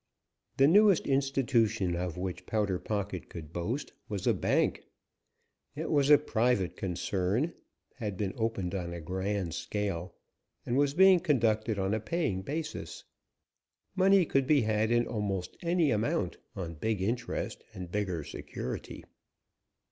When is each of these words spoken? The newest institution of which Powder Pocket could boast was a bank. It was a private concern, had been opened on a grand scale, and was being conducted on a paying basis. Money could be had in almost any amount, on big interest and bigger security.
The 0.57 0.67
newest 0.67 1.05
institution 1.05 1.95
of 1.95 2.17
which 2.17 2.47
Powder 2.47 2.79
Pocket 2.79 3.29
could 3.29 3.53
boast 3.53 3.93
was 4.09 4.25
a 4.25 4.33
bank. 4.33 4.81
It 5.75 5.91
was 5.91 6.09
a 6.09 6.17
private 6.17 6.75
concern, 6.75 7.53
had 7.97 8.17
been 8.17 8.33
opened 8.35 8.73
on 8.73 8.93
a 8.95 8.99
grand 8.99 9.53
scale, 9.53 10.15
and 10.65 10.75
was 10.75 10.95
being 10.95 11.19
conducted 11.19 11.77
on 11.77 11.93
a 11.93 11.99
paying 11.99 12.41
basis. 12.41 13.03
Money 13.95 14.25
could 14.25 14.47
be 14.47 14.61
had 14.61 14.89
in 14.89 15.05
almost 15.05 15.55
any 15.61 15.91
amount, 15.91 16.37
on 16.55 16.73
big 16.73 17.03
interest 17.03 17.63
and 17.71 17.91
bigger 17.91 18.23
security. 18.23 19.03